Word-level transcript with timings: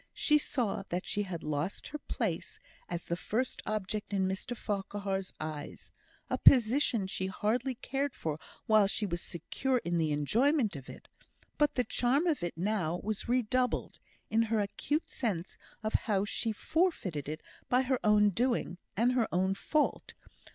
She 0.15 0.39
saw 0.39 0.81
that 0.89 1.05
she 1.05 1.21
had 1.21 1.43
lost 1.43 1.89
her 1.89 1.99
place 1.99 2.57
as 2.89 3.05
the 3.05 3.15
first 3.15 3.61
object 3.67 4.11
in 4.11 4.27
Mr 4.27 4.57
Farquhar's 4.57 5.31
eyes 5.39 5.91
a 6.27 6.39
position 6.39 7.05
she 7.05 7.25
had 7.27 7.33
hardly 7.33 7.75
cared 7.75 8.15
for 8.15 8.39
while 8.65 8.87
she 8.87 9.05
was 9.05 9.21
secure 9.21 9.77
in 9.85 9.97
the 9.97 10.11
enjoyment 10.11 10.75
of 10.75 10.89
it; 10.89 11.07
but 11.59 11.75
the 11.75 11.83
charm 11.83 12.25
of 12.25 12.41
it 12.41 12.57
now 12.57 12.99
was 13.03 13.29
redoubled, 13.29 13.99
in 14.31 14.41
her 14.41 14.59
acute 14.59 15.07
sense 15.07 15.59
of 15.83 15.93
how 15.93 16.25
she 16.25 16.49
had 16.49 16.55
forfeited 16.57 17.29
it 17.29 17.41
by 17.69 17.83
her 17.83 17.99
own 18.03 18.31
doing, 18.31 18.79
and 18.97 19.11
her 19.11 19.27
own 19.31 19.53
fault. 19.53 20.15